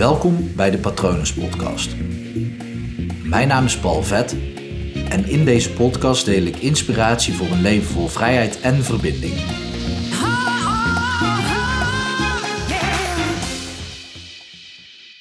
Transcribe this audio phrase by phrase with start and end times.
[0.00, 1.96] Welkom bij de Patronus Podcast.
[3.24, 4.32] Mijn naam is Paul Vet
[5.08, 9.34] en in deze podcast deel ik inspiratie voor een leven vol vrijheid en verbinding.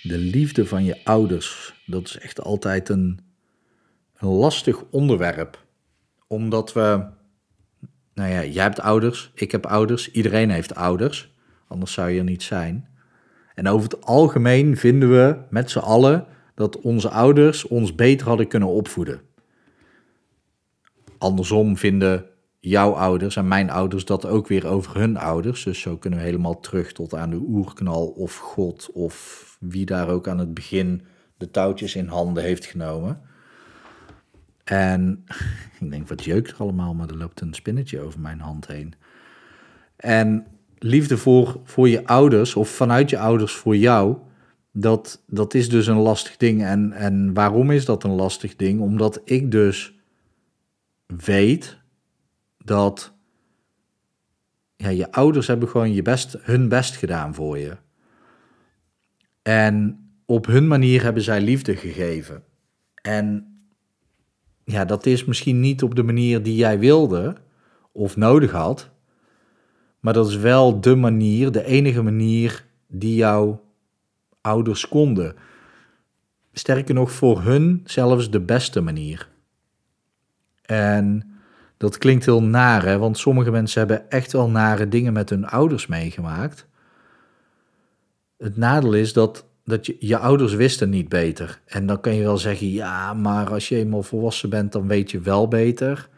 [0.01, 3.19] De liefde van je ouders, dat is echt altijd een,
[4.17, 5.65] een lastig onderwerp.
[6.27, 7.05] Omdat we,
[8.13, 11.33] nou ja, jij hebt ouders, ik heb ouders, iedereen heeft ouders,
[11.67, 12.88] anders zou je er niet zijn.
[13.59, 16.25] En over het algemeen vinden we met z'n allen
[16.55, 19.21] dat onze ouders ons beter hadden kunnen opvoeden.
[21.17, 22.25] Andersom vinden
[22.59, 25.63] jouw ouders en mijn ouders dat ook weer over hun ouders.
[25.63, 30.09] Dus zo kunnen we helemaal terug tot aan de oerknal of God of wie daar
[30.09, 31.01] ook aan het begin
[31.37, 33.21] de touwtjes in handen heeft genomen.
[34.63, 35.23] En
[35.79, 38.93] ik denk, wat jeukt er allemaal, maar er loopt een spinnetje over mijn hand heen.
[39.95, 40.45] En
[40.79, 44.17] liefde voor, voor je ouders of vanuit je ouders voor jou,
[44.71, 46.63] dat, dat is dus een lastig ding.
[46.63, 48.81] En, en waarom is dat een lastig ding?
[48.81, 49.93] Omdat ik dus
[51.05, 51.77] weet
[52.57, 53.13] dat
[54.75, 57.77] ja, je ouders hebben gewoon je best, hun best gedaan voor je.
[59.41, 62.43] En op hun manier hebben zij liefde gegeven.
[63.01, 63.53] En
[64.63, 67.35] ja, dat is misschien niet op de manier die jij wilde
[67.91, 68.89] of nodig had.
[69.99, 73.63] Maar dat is wel de manier, de enige manier die jouw
[74.41, 75.35] ouders konden.
[76.53, 79.29] Sterker nog, voor hun zelfs de beste manier.
[80.65, 81.29] En
[81.77, 82.97] dat klinkt heel naar, hè?
[82.97, 86.67] want sommige mensen hebben echt wel nare dingen met hun ouders meegemaakt.
[88.37, 91.61] Het nadeel is dat, dat je, je ouders wisten niet beter.
[91.65, 95.11] En dan kan je wel zeggen, ja, maar als je eenmaal volwassen bent, dan weet
[95.11, 96.09] je wel beter.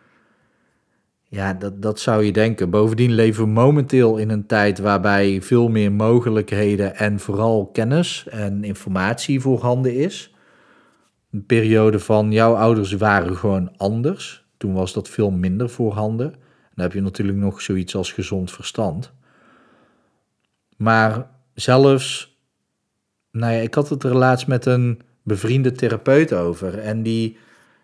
[1.31, 2.69] Ja, dat, dat zou je denken.
[2.69, 8.63] Bovendien leven we momenteel in een tijd waarbij veel meer mogelijkheden en vooral kennis en
[8.63, 10.33] informatie voorhanden is.
[11.31, 14.45] Een periode van jouw ouders waren gewoon anders.
[14.57, 16.31] Toen was dat veel minder voorhanden.
[16.75, 19.11] Dan heb je natuurlijk nog zoiets als gezond verstand.
[20.77, 22.37] Maar zelfs,
[23.31, 26.80] nou ja, ik had het er laatst met een bevriende therapeut over.
[26.80, 27.37] En die,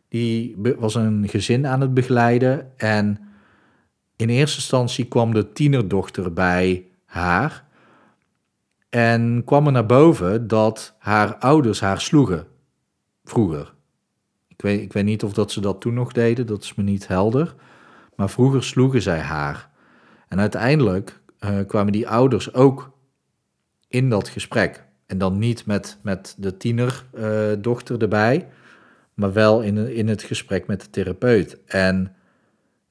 [0.10, 2.78] die was een gezin aan het begeleiden.
[2.78, 3.22] En
[4.18, 7.66] in eerste instantie kwam de tienerdochter bij haar
[8.90, 12.48] en kwam er naar boven dat haar ouders haar sloegen
[13.24, 13.74] vroeger.
[14.48, 17.56] Ik weet, niet of dat ze dat toen nog deden, dat is me niet helder.
[18.16, 19.70] Maar vroeger sloegen zij haar.
[20.28, 22.92] En uiteindelijk uh, kwamen die ouders ook
[23.88, 24.86] in dat gesprek.
[25.06, 28.48] En dan niet met, met de tienerdochter uh, erbij,
[29.14, 31.58] maar wel in, in het gesprek met de therapeut.
[31.66, 32.16] En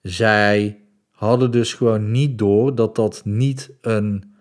[0.02, 0.80] zij
[1.16, 4.34] hadden dus gewoon niet door dat dat niet een,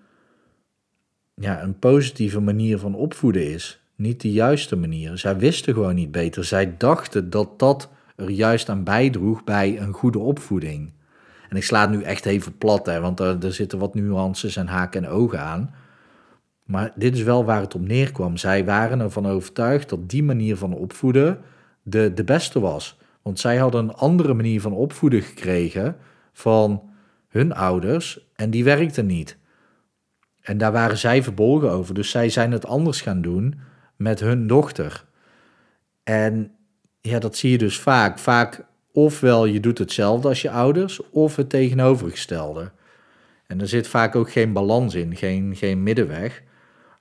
[1.33, 3.79] ja, een positieve manier van opvoeden is.
[3.95, 5.17] Niet de juiste manier.
[5.17, 6.43] Zij wisten gewoon niet beter.
[6.43, 10.91] Zij dachten dat dat er juist aan bijdroeg bij een goede opvoeding.
[11.49, 14.67] En ik sla nu echt even plat, hè, want er, er zitten wat nuances en
[14.67, 15.73] haken en ogen aan.
[16.63, 18.37] Maar dit is wel waar het op neerkwam.
[18.37, 21.39] Zij waren ervan overtuigd dat die manier van opvoeden
[21.83, 22.97] de, de beste was.
[23.21, 25.97] Want zij hadden een andere manier van opvoeden gekregen
[26.35, 26.89] van
[27.27, 29.37] hun ouders en die werkte niet.
[30.41, 31.93] En daar waren zij verbolgen over.
[31.93, 33.59] Dus zij zijn het anders gaan doen
[33.95, 35.05] met hun dochter.
[36.03, 36.51] En
[37.01, 38.19] ja, dat zie je dus vaak.
[38.19, 42.71] Vaak ofwel je doet hetzelfde als je ouders, of het tegenovergestelde.
[43.47, 46.43] En er zit vaak ook geen balans in, geen, geen middenweg.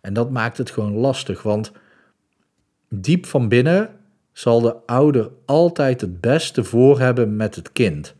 [0.00, 1.72] En dat maakt het gewoon lastig, want
[2.88, 3.90] diep van binnen
[4.32, 8.14] zal de ouder altijd het beste voor hebben met het kind.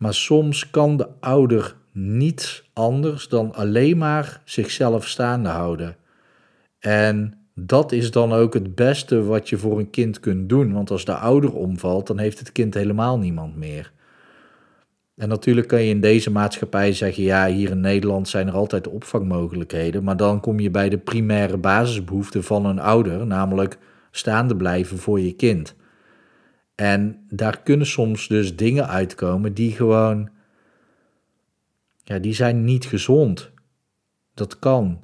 [0.00, 5.96] Maar soms kan de ouder niets anders dan alleen maar zichzelf staande houden.
[6.78, 10.72] En dat is dan ook het beste wat je voor een kind kunt doen.
[10.72, 13.92] Want als de ouder omvalt, dan heeft het kind helemaal niemand meer.
[15.16, 18.88] En natuurlijk kan je in deze maatschappij zeggen: ja, hier in Nederland zijn er altijd
[18.88, 20.04] opvangmogelijkheden.
[20.04, 23.78] Maar dan kom je bij de primaire basisbehoeften van een ouder, namelijk
[24.10, 25.74] staande blijven voor je kind.
[26.80, 30.30] En daar kunnen soms dus dingen uitkomen die gewoon,
[32.04, 33.50] ja, die zijn niet gezond.
[34.34, 35.00] Dat kan.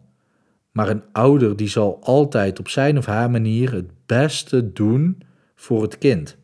[0.70, 5.22] Maar een ouder die zal altijd op zijn of haar manier het beste doen
[5.54, 6.36] voor het kind.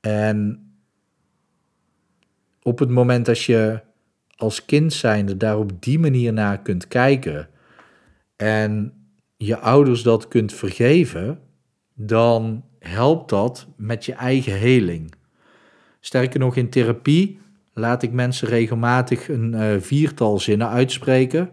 [0.00, 0.66] En
[2.62, 3.80] op het moment dat je
[4.36, 7.48] als kind zijnde daar op die manier naar kunt kijken
[8.36, 8.92] en
[9.36, 11.40] je ouders dat kunt vergeven,
[11.94, 15.14] dan helpt dat met je eigen heling.
[16.00, 17.38] Sterker nog, in therapie
[17.72, 21.50] laat ik mensen regelmatig een uh, viertal zinnen uitspreken.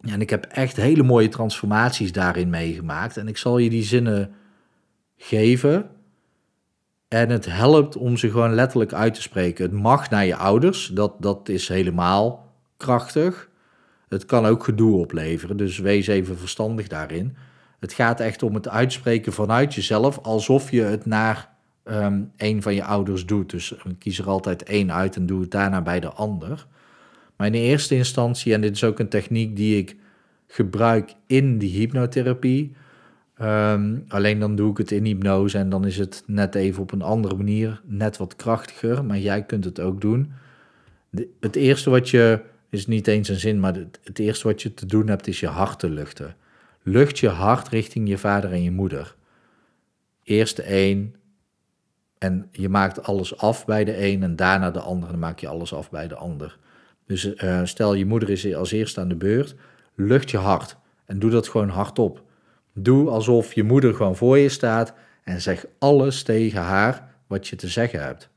[0.00, 3.16] En ik heb echt hele mooie transformaties daarin meegemaakt.
[3.16, 4.34] En ik zal je die zinnen
[5.16, 5.90] geven.
[7.08, 9.64] En het helpt om ze gewoon letterlijk uit te spreken.
[9.64, 13.50] Het mag naar je ouders, dat, dat is helemaal krachtig.
[14.08, 17.36] Het kan ook gedoe opleveren, dus wees even verstandig daarin.
[17.82, 21.48] Het gaat echt om het uitspreken vanuit jezelf, alsof je het naar
[21.84, 23.50] um, een van je ouders doet.
[23.50, 26.66] Dus kies er altijd één uit en doe het daarna bij de ander.
[27.36, 29.96] Maar in de eerste instantie, en dit is ook een techniek die ik
[30.46, 32.72] gebruik in die hypnotherapie.
[33.36, 36.92] Ehm, alleen dan doe ik het in hypnose en dan is het net even op
[36.92, 39.04] een andere manier, net wat krachtiger.
[39.04, 40.32] Maar jij kunt het ook doen.
[41.40, 42.40] het eerste wat je,
[42.70, 45.40] is niet eens een zin, maar het, het eerste wat je te doen hebt is
[45.40, 46.36] je hart te luchten.
[46.82, 49.14] Lucht je hart richting je vader en je moeder.
[50.22, 51.16] Eerst de een
[52.18, 55.08] en je maakt alles af bij de een en daarna de ander.
[55.08, 56.58] Dan maak je alles af bij de ander.
[57.06, 59.54] Dus uh, stel je moeder is als eerste aan de beurt,
[59.94, 60.76] lucht je hart
[61.06, 62.22] en doe dat gewoon hardop.
[62.74, 64.94] Doe alsof je moeder gewoon voor je staat
[65.24, 68.28] en zeg alles tegen haar wat je te zeggen hebt.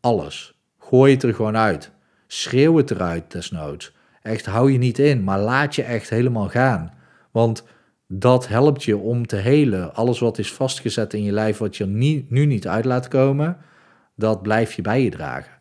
[0.00, 0.58] Alles.
[0.78, 1.90] Gooi het er gewoon uit.
[2.26, 3.92] Schreeuw het eruit desnoods.
[4.22, 6.93] Echt hou je niet in, maar laat je echt helemaal gaan.
[7.34, 7.64] Want
[8.08, 9.94] dat helpt je om te helen.
[9.94, 13.56] Alles wat is vastgezet in je lijf, wat je nu niet uit laat komen,
[14.16, 15.52] dat blijf je bij je dragen.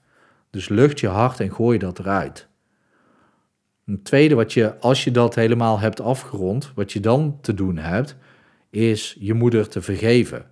[0.50, 2.48] Dus lucht je hart en gooi dat eruit.
[3.86, 7.78] Een tweede, wat je, als je dat helemaal hebt afgerond, wat je dan te doen
[7.78, 8.16] hebt,
[8.70, 10.46] is je moeder te vergeven.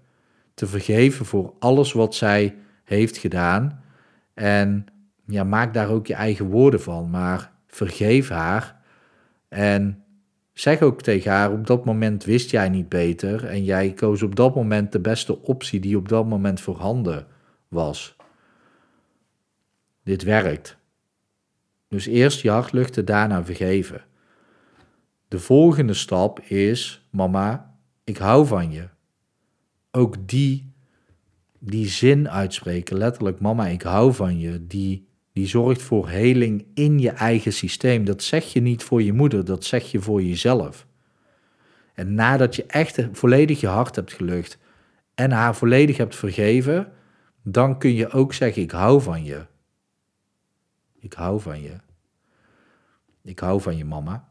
[0.54, 3.84] Te vergeven voor alles wat zij heeft gedaan.
[4.34, 4.86] En
[5.26, 8.82] ja, maak daar ook je eigen woorden van, maar vergeef haar.
[9.48, 10.01] En
[10.54, 14.36] zeg ook tegen haar, op dat moment wist jij niet beter en jij koos op
[14.36, 17.28] dat moment de beste optie die op dat moment voorhanden
[17.68, 18.16] was.
[20.04, 20.78] Dit werkt.
[21.88, 24.02] Dus eerst je hart luchten, daarna vergeven.
[25.28, 28.88] De volgende stap is, mama, ik hou van je.
[29.92, 30.74] Ook die,
[31.60, 37.00] die zin uitspreken, letterlijk, mama, ik hou van je, die, die zorgt voor heling in
[37.00, 38.06] je eigen systeem.
[38.06, 40.88] Dat zeg je niet voor je moeder, dat zeg je voor jezelf.
[41.94, 44.58] En nadat je echt volledig je hart hebt gelucht
[45.16, 46.92] en haar volledig hebt vergeven,
[47.44, 49.46] dan kun je ook zeggen, ik hou van je.
[51.00, 51.76] Ik hou van je.
[53.22, 54.30] Ik hou van je mama.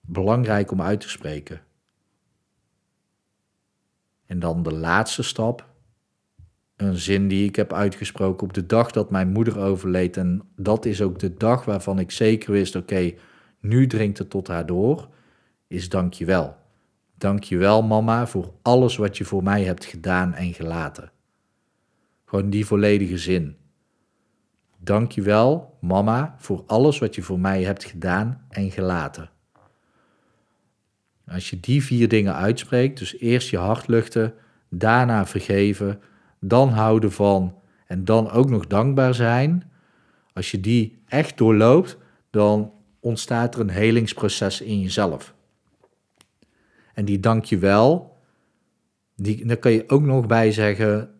[0.00, 1.60] Belangrijk om uit te spreken.
[4.26, 5.74] En dan de laatste stap.
[6.76, 10.16] Een zin die ik heb uitgesproken op de dag dat mijn moeder overleed.
[10.16, 13.12] En dat is ook de dag waarvan ik zeker wist: oké,
[13.60, 15.08] nu dringt het tot haar door.
[15.66, 16.56] Is dankjewel.
[17.18, 21.10] Dankjewel, mama, voor alles wat je voor mij hebt gedaan en gelaten.
[22.24, 23.56] Gewoon die volledige zin.
[24.78, 29.30] Dankjewel, mama, voor alles wat je voor mij hebt gedaan en gelaten.
[31.26, 34.34] Als je die vier dingen uitspreekt, dus eerst je hart luchten,
[34.68, 36.00] daarna vergeven,
[36.40, 37.54] dan houden van
[37.86, 39.70] en dan ook nog dankbaar zijn.
[40.32, 41.98] Als je die echt doorloopt,
[42.30, 45.34] dan ontstaat er een helingsproces in jezelf.
[46.94, 48.16] En die dankjewel,
[49.16, 51.16] die, daar kan je ook nog bij zeggen,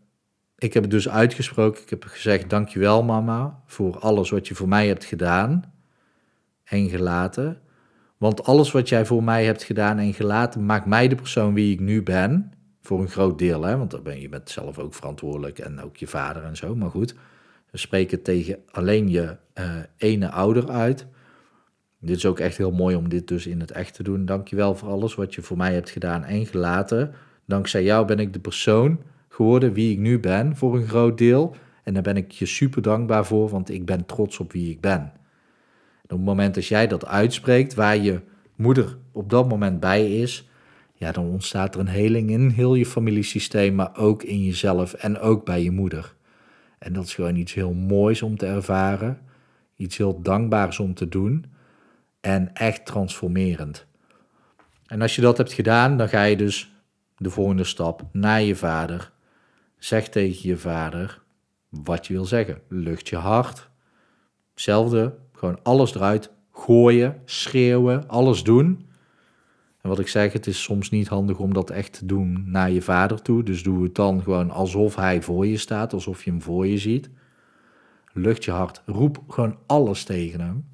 [0.59, 1.83] ik heb het dus uitgesproken.
[1.83, 5.73] Ik heb gezegd: Dankjewel, mama, voor alles wat je voor mij hebt gedaan
[6.65, 7.61] en gelaten.
[8.17, 11.73] Want alles wat jij voor mij hebt gedaan en gelaten, maakt mij de persoon wie
[11.73, 12.53] ik nu ben.
[12.87, 13.77] Voor een groot deel, hè?
[13.77, 16.75] want dan ben je met zelf ook verantwoordelijk en ook je vader en zo.
[16.77, 17.15] Maar goed,
[17.71, 21.07] we spreken tegen alleen je uh, ene ouder uit.
[22.01, 24.25] Dit is ook echt heel mooi om dit dus in het echt te doen.
[24.25, 27.15] Dankjewel voor alles wat je voor mij hebt gedaan en gelaten.
[27.45, 31.57] Dankzij jou ben ik de persoon geworden wie ik nu ben voor een groot deel.
[31.83, 34.81] En daar ben ik je super dankbaar voor, want ik ben trots op wie ik
[34.81, 35.01] ben.
[35.01, 35.13] En
[36.03, 38.21] op het moment dat jij dat uitspreekt, waar je
[38.57, 40.49] moeder op dat moment bij is,
[40.97, 45.19] ja, dan ontstaat er een heling in heel je familiesysteem, maar ook in jezelf en
[45.19, 46.15] ook bij je moeder.
[46.79, 49.19] En dat is gewoon iets heel moois om te ervaren,
[49.77, 51.45] iets heel dankbaars om te doen
[52.21, 53.87] en echt transformerend.
[54.87, 56.73] En als je dat hebt gedaan, dan ga je dus
[57.17, 59.15] de volgende stap naar je vader
[59.79, 61.23] Zeg tegen je vader
[61.69, 62.61] wat je wil zeggen.
[62.69, 63.71] Lucht je hart.
[64.51, 66.31] Hetzelfde, gewoon alles eruit.
[66.53, 68.89] Gooien, schreeuwen, alles doen.
[69.87, 72.71] En wat ik zeg, het is soms niet handig om dat echt te doen naar
[72.71, 73.43] je vader toe.
[73.43, 76.79] Dus doe het dan gewoon alsof hij voor je staat, alsof je hem voor je
[76.79, 77.11] ziet.
[78.13, 80.69] Lucht je hart, roep gewoon alles tegen hem.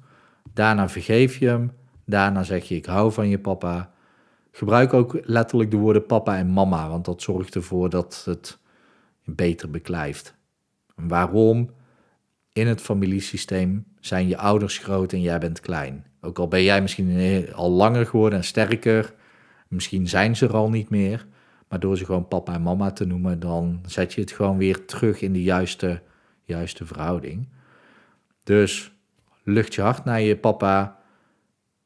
[0.53, 1.71] Daarna vergeef je hem.
[2.05, 3.91] Daarna zeg je: Ik hou van je papa.
[4.51, 8.59] Gebruik ook letterlijk de woorden papa en mama, want dat zorgt ervoor dat het
[9.23, 10.35] beter beklijft.
[10.95, 11.69] Waarom?
[12.53, 16.05] In het familiesysteem zijn je ouders groot en jij bent klein.
[16.25, 19.13] Ook al ben jij misschien al langer geworden en sterker,
[19.67, 21.25] misschien zijn ze er al niet meer.
[21.67, 24.85] Maar door ze gewoon papa en mama te noemen, dan zet je het gewoon weer
[24.85, 26.01] terug in de juiste,
[26.43, 27.47] juiste verhouding.
[28.43, 28.91] Dus
[29.43, 30.99] lucht je hart naar je papa.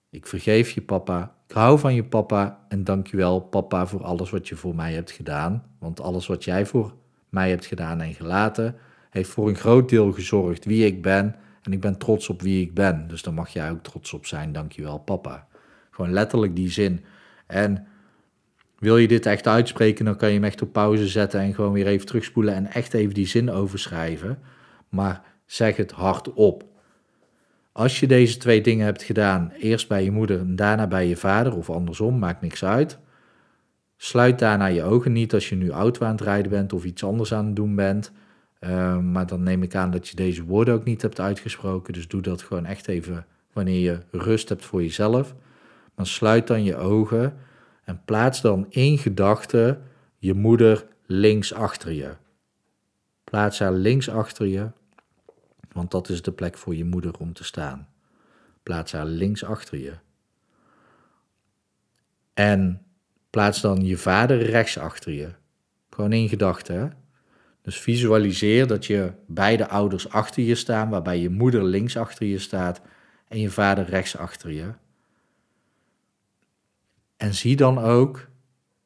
[0.09, 1.35] Ik vergeef je papa.
[1.47, 4.75] Ik hou van je papa en dank je wel papa voor alles wat je voor
[4.75, 5.63] mij hebt gedaan.
[5.79, 6.93] Want alles wat jij voor
[7.29, 8.75] mij hebt gedaan en gelaten,
[9.09, 11.35] heeft voor een groot deel gezorgd wie ik ben.
[11.67, 13.07] En ik ben trots op wie ik ben.
[13.07, 14.51] Dus daar mag jij ook trots op zijn.
[14.51, 15.47] Dank je wel papa.
[15.91, 17.03] Gewoon letterlijk die zin.
[17.47, 17.87] En
[18.79, 21.71] wil je dit echt uitspreken, dan kan je hem echt op pauze zetten en gewoon
[21.71, 24.39] weer even terugspoelen en echt even die zin overschrijven.
[24.89, 26.63] Maar zeg het hardop.
[27.71, 31.17] Als je deze twee dingen hebt gedaan, eerst bij je moeder en daarna bij je
[31.17, 32.99] vader, of andersom, maakt niks uit.
[33.97, 37.03] Sluit daarna je ogen niet als je nu auto aan het rijden bent of iets
[37.03, 38.11] anders aan het doen bent.
[38.59, 41.93] Ehm, maar dan neem ik aan dat je deze woorden ook niet hebt uitgesproken.
[41.93, 45.35] Dus doe dat gewoon echt even wanneer je rust hebt voor jezelf.
[45.95, 47.37] Maar sluit dan je ogen
[47.83, 49.81] en plaats dan in gedachten
[50.17, 52.15] je moeder links achter je.
[53.23, 54.71] Plaats haar links achter je,
[55.71, 57.87] want dat is de plek voor je moeder om te staan.
[58.63, 59.93] Plaats haar links achter je.
[62.33, 62.81] En
[63.29, 65.29] plaats dan je vader rechts achter je.
[65.89, 66.93] Gewoon in gedachten.
[67.67, 72.39] Dus visualiseer dat je beide ouders achter je staan, waarbij je moeder links achter je
[72.39, 72.81] staat
[73.27, 74.73] en je vader rechts achter je.
[77.17, 78.27] En zie dan ook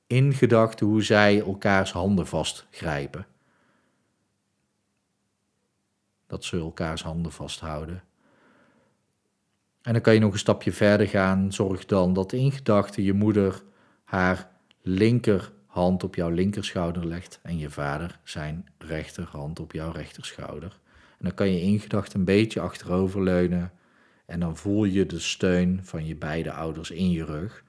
[0.07, 3.27] in gedachten hoe zij elkaars handen vastgrijpen.
[6.27, 8.03] Dat ze elkaars handen vasthouden.
[9.81, 11.53] En dan kan je nog een stapje verder gaan.
[11.53, 13.63] Zorg dan dat in gedachten je moeder
[14.03, 14.51] haar
[15.71, 20.79] linkerhand op jouw linkerschouder legt en je vader zijn rechterhand op jouw rechterschouder.
[21.17, 23.71] En dan kan je in gedachten een beetje achteroverleunen
[24.25, 27.63] en dan voel je de steun van je beide ouders in je rug.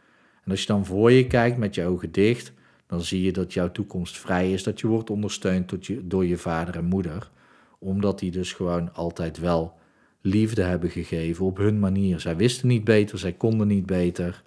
[0.44, 2.52] En als je dan voor je kijkt met je ogen dicht,
[2.86, 5.72] dan zie je dat jouw toekomst vrij is, dat je wordt ondersteund
[6.10, 7.30] door je vader en moeder,
[7.78, 9.78] omdat die dus gewoon altijd wel
[10.20, 12.20] liefde hebben gegeven op hun manier.
[12.20, 14.42] Zij wisten niet beter, zij konden niet beter.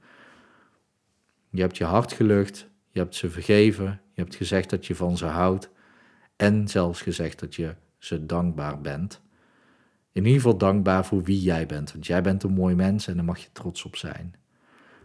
[1.49, 5.17] Je hebt je hart gelucht, je hebt ze vergeven, je hebt gezegd dat je van
[5.17, 5.69] ze houdt
[6.35, 9.21] en zelfs gezegd dat je ze dankbaar bent.
[10.11, 13.15] In ieder geval dankbaar voor wie jij bent, want jij bent een mooi mens en
[13.15, 14.35] daar mag je trots op zijn.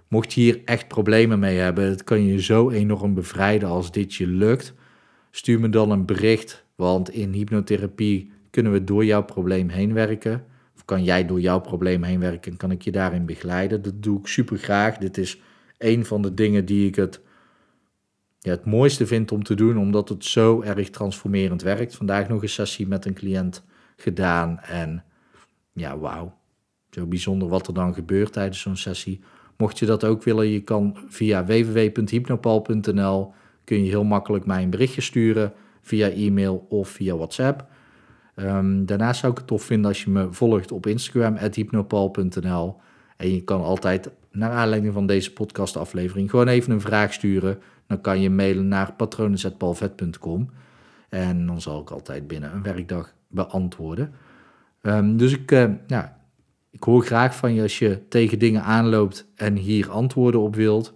[0.09, 4.15] Mocht je hier echt problemen mee hebben, het kan je zo enorm bevrijden als dit
[4.15, 4.75] je lukt.
[5.31, 10.45] Stuur me dan een bericht, want in hypnotherapie kunnen we door jouw probleem heen werken.
[10.75, 13.83] Of kan jij door jouw probleem heen werken en kan ik je daarin begeleiden.
[13.83, 14.99] Dat doe ik super graag.
[14.99, 15.41] Dit is
[15.79, 17.21] een van de dingen die ik het,
[18.41, 21.97] ja, het mooiste vind om te doen, omdat het zo erg transformerend werkt.
[21.97, 23.65] Vandaag nog een sessie met een cliënt
[23.97, 25.05] gedaan en
[25.73, 26.39] ja, wauw.
[26.91, 29.21] Zo bijzonder wat er dan gebeurt tijdens zo'n sessie
[29.61, 33.33] Mocht je dat ook willen, je kan via www.hypnopal.nl
[33.65, 37.67] kun je heel makkelijk mij een berichtje sturen via e-mail of via WhatsApp.
[38.37, 42.77] Um, daarnaast zou ik het tof vinden als je me volgt op Instagram, hypnopal.nl.
[43.17, 47.59] En je kan altijd, naar aanleiding van deze podcastaflevering, gewoon even een vraag sturen.
[47.91, 50.51] Dan kan je mailen naar patronen.palvet.com.
[51.09, 54.13] En dan zal ik altijd binnen een werkdag beantwoorden.
[54.83, 56.21] Um, dus ik, uh, ja,
[56.71, 60.95] ik hoor graag van je als je tegen dingen aanloopt en hier antwoorden op wilt.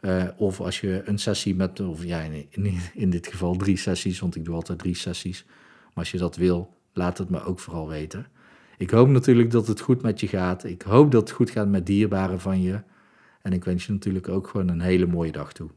[0.00, 4.20] Uh, of als je een sessie met, of ja, in, in dit geval drie sessies,
[4.20, 5.44] want ik doe altijd drie sessies.
[5.84, 8.26] Maar als je dat wil, laat het me ook vooral weten.
[8.78, 10.64] Ik hoop natuurlijk dat het goed met je gaat.
[10.64, 12.82] Ik hoop dat het goed gaat met dierbaren van je.
[13.42, 15.70] En ik wens je natuurlijk ook gewoon een hele mooie dag toe.